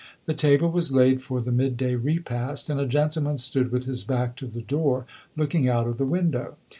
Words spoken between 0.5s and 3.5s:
was laid for the midday repast, and a gentleman